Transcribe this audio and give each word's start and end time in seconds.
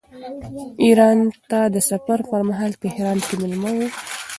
ایران 0.83 1.19
ته 1.49 1.59
د 1.75 1.77
سفر 1.89 2.19
پرمهال 2.29 2.71
تهران 2.83 3.17
کې 3.27 3.35
مېلمه 3.41 3.71
و. 3.75 3.79